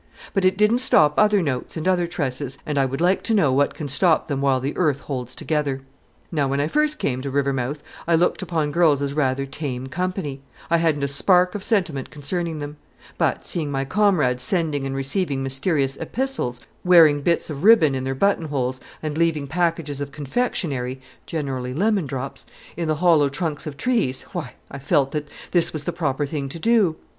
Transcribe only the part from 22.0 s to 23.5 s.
drops) in the hollow